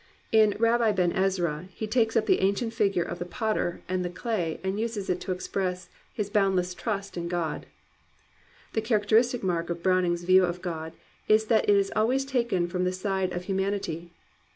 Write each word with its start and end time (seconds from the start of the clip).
"In 0.41 0.53
Rubbi 0.57 0.93
Ben 0.95 1.11
Ezra 1.11 1.67
he 1.75 1.85
takes 1.85 2.17
up 2.17 2.25
the 2.25 2.39
ancient 2.41 2.73
figure 2.73 3.03
of 3.03 3.19
the 3.19 3.25
potter 3.25 3.83
and 3.87 4.03
the 4.03 4.09
clay 4.09 4.59
and 4.63 4.79
uses 4.79 5.11
it 5.11 5.21
to 5.21 5.31
express 5.31 5.89
his 6.11 6.27
boundless 6.27 6.73
trust 6.73 7.17
in 7.17 7.27
God. 7.27 7.67
The 8.73 8.81
characteristic 8.81 9.43
mark 9.43 9.69
of 9.69 9.83
Browning's 9.83 10.23
view 10.23 10.43
of 10.43 10.59
God 10.63 10.93
is 11.27 11.45
that 11.53 11.69
it 11.69 11.75
is 11.75 11.91
always 11.95 12.25
taken 12.25 12.67
from 12.67 12.83
the 12.83 12.91
side 12.91 13.31
of 13.31 13.45
hu 13.45 13.53
manity. 13.53 14.09